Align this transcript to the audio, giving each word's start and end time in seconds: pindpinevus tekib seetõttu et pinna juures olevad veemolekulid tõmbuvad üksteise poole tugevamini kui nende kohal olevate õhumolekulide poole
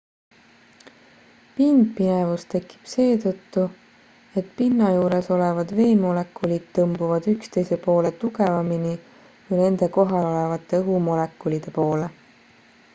pindpinevus 1.57 2.45
tekib 2.53 2.87
seetõttu 2.93 3.65
et 4.41 4.47
pinna 4.61 4.87
juures 4.95 5.29
olevad 5.35 5.73
veemolekulid 5.81 6.65
tõmbuvad 6.79 7.29
üksteise 7.35 7.79
poole 7.85 8.13
tugevamini 8.25 8.95
kui 9.13 9.63
nende 9.63 9.91
kohal 9.99 10.31
olevate 10.33 10.81
õhumolekulide 10.83 11.75
poole 11.79 12.11